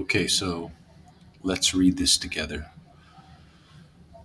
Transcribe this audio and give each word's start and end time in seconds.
Okay, 0.00 0.26
so 0.26 0.72
let's 1.42 1.74
read 1.74 1.98
this 1.98 2.16
together. 2.16 2.70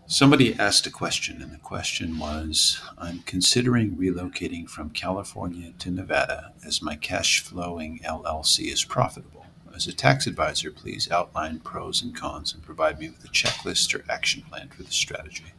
Somebody 0.07 0.57
asked 0.57 0.87
a 0.87 0.89
question, 0.89 1.41
and 1.41 1.51
the 1.51 1.57
question 1.57 2.17
was 2.17 2.81
I'm 2.97 3.23
considering 3.25 3.97
relocating 3.97 4.69
from 4.69 4.91
California 4.91 5.73
to 5.79 5.91
Nevada 5.91 6.53
as 6.65 6.81
my 6.81 6.95
cash 6.95 7.41
flowing 7.41 7.99
LLC 8.05 8.71
is 8.71 8.85
profitable. 8.85 9.47
As 9.75 9.85
a 9.85 9.93
tax 9.93 10.27
advisor, 10.27 10.71
please 10.71 11.11
outline 11.11 11.59
pros 11.59 12.01
and 12.01 12.15
cons 12.15 12.53
and 12.53 12.63
provide 12.63 12.97
me 12.97 13.09
with 13.09 13.25
a 13.25 13.33
checklist 13.33 13.93
or 13.93 14.09
action 14.09 14.43
plan 14.43 14.69
for 14.69 14.83
the 14.83 14.91
strategy. 14.91 15.51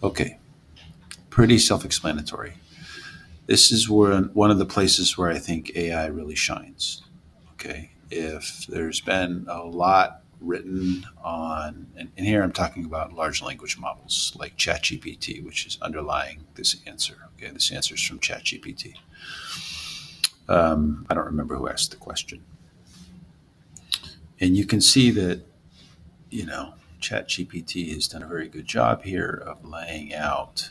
Okay, 0.00 0.38
pretty 1.28 1.58
self 1.58 1.84
explanatory. 1.84 2.54
This 3.46 3.72
is 3.72 3.90
where 3.90 4.20
one 4.20 4.52
of 4.52 4.58
the 4.58 4.64
places 4.64 5.18
where 5.18 5.28
I 5.28 5.40
think 5.40 5.72
AI 5.74 6.06
really 6.06 6.36
shines. 6.36 7.02
Okay, 7.54 7.90
if 8.10 8.66
there's 8.66 9.00
been 9.00 9.46
a 9.48 9.62
lot 9.62 10.22
written 10.40 11.06
on, 11.22 11.86
and, 11.96 12.10
and, 12.16 12.26
here 12.26 12.42
I'm 12.42 12.52
talking 12.52 12.84
about 12.84 13.14
large 13.14 13.42
language 13.42 13.78
models 13.78 14.36
like 14.38 14.56
ChatGPT, 14.56 15.44
which 15.44 15.66
is 15.66 15.78
underlying 15.80 16.44
this 16.54 16.76
answer. 16.86 17.28
Okay, 17.36 17.50
this 17.50 17.72
answer 17.72 17.94
is 17.94 18.02
from 18.02 18.18
ChatGPT. 18.18 18.94
Um, 20.48 21.06
I 21.08 21.14
don't 21.14 21.24
remember 21.24 21.56
who 21.56 21.68
asked 21.68 21.90
the 21.90 21.96
question. 21.96 22.42
And 24.40 24.56
you 24.56 24.66
can 24.66 24.80
see 24.80 25.10
that, 25.12 25.40
you 26.30 26.44
know, 26.44 26.74
ChatGPT 27.00 27.94
has 27.94 28.08
done 28.08 28.22
a 28.22 28.26
very 28.26 28.48
good 28.48 28.66
job 28.66 29.04
here 29.04 29.42
of 29.46 29.64
laying 29.64 30.14
out 30.14 30.70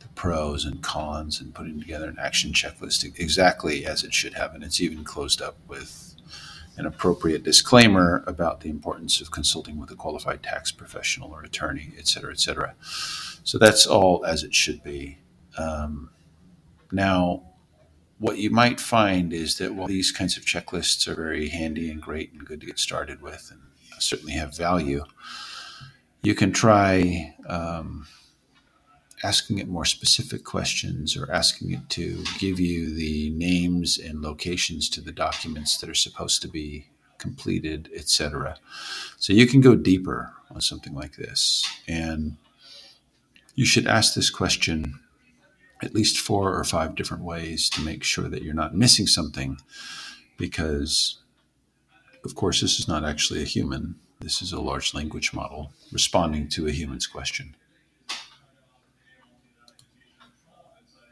the 0.00 0.08
pros 0.08 0.64
and 0.64 0.82
cons 0.82 1.40
and 1.40 1.54
putting 1.54 1.80
together 1.80 2.08
an 2.08 2.18
action 2.18 2.52
checklist 2.52 3.04
exactly 3.18 3.86
as 3.86 4.04
it 4.04 4.12
should 4.12 4.34
have. 4.34 4.54
And 4.54 4.64
it's 4.64 4.80
even 4.80 5.04
closed 5.04 5.40
up 5.40 5.56
with 5.66 6.14
an 6.78 6.86
appropriate 6.86 7.42
disclaimer 7.42 8.24
about 8.26 8.60
the 8.60 8.70
importance 8.70 9.20
of 9.20 9.30
consulting 9.30 9.78
with 9.78 9.90
a 9.90 9.96
qualified 9.96 10.42
tax 10.42 10.72
professional 10.72 11.32
or 11.32 11.42
attorney, 11.42 11.92
et 11.98 12.06
cetera, 12.08 12.30
et 12.30 12.40
cetera. 12.40 12.74
So 13.44 13.58
that's 13.58 13.86
all 13.86 14.24
as 14.24 14.42
it 14.44 14.54
should 14.54 14.82
be. 14.82 15.18
Um, 15.56 16.10
now, 16.92 17.42
what 18.18 18.38
you 18.38 18.50
might 18.50 18.80
find 18.80 19.32
is 19.32 19.58
that 19.58 19.74
while 19.74 19.88
these 19.88 20.12
kinds 20.12 20.36
of 20.36 20.44
checklists 20.44 21.06
are 21.08 21.14
very 21.14 21.48
handy 21.48 21.90
and 21.90 22.00
great 22.00 22.32
and 22.32 22.44
good 22.44 22.60
to 22.60 22.66
get 22.66 22.78
started 22.78 23.22
with 23.22 23.50
and 23.50 23.60
certainly 24.00 24.32
have 24.32 24.56
value, 24.56 25.04
you 26.22 26.34
can 26.34 26.52
try 26.52 27.34
um, 27.48 28.06
asking 29.24 29.58
it 29.58 29.68
more 29.68 29.84
specific 29.84 30.44
questions 30.44 31.16
or 31.16 31.30
asking 31.32 31.72
it 31.72 31.88
to 31.90 32.24
give 32.38 32.60
you 32.60 32.94
the 32.94 33.30
names 33.30 33.98
and 33.98 34.22
locations 34.22 34.88
to 34.90 35.00
the 35.00 35.12
documents 35.12 35.78
that 35.78 35.90
are 35.90 35.94
supposed 35.94 36.40
to 36.42 36.48
be 36.48 36.86
completed, 37.18 37.90
etc. 37.94 38.56
So 39.18 39.32
you 39.32 39.46
can 39.46 39.60
go 39.60 39.74
deeper 39.74 40.32
on 40.50 40.60
something 40.60 40.94
like 40.94 41.16
this. 41.16 41.68
And 41.86 42.36
you 43.54 43.66
should 43.66 43.86
ask 43.86 44.14
this 44.14 44.30
question 44.30 45.00
at 45.82 45.94
least 45.94 46.18
four 46.18 46.54
or 46.54 46.64
five 46.64 46.94
different 46.94 47.24
ways 47.24 47.68
to 47.70 47.80
make 47.82 48.04
sure 48.04 48.28
that 48.28 48.42
you're 48.42 48.54
not 48.54 48.74
missing 48.74 49.06
something 49.06 49.58
because 50.36 51.18
of 52.24 52.34
course 52.34 52.60
this 52.60 52.78
is 52.78 52.88
not 52.88 53.04
actually 53.04 53.42
a 53.42 53.46
human 53.46 53.94
this 54.20 54.42
is 54.42 54.52
a 54.52 54.60
large 54.60 54.94
language 54.94 55.32
model 55.32 55.72
responding 55.92 56.48
to 56.48 56.66
a 56.66 56.72
human's 56.72 57.06
question 57.06 57.54